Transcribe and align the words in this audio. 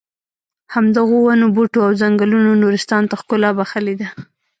همدغو 0.73 1.17
ونو 1.25 1.47
بوټو 1.55 1.79
او 1.85 1.91
ځنګلونو 2.01 2.51
نورستان 2.61 3.03
ته 3.09 3.15
ښکلا 3.21 3.49
بښلې 3.57 3.95
ده. 4.01 4.07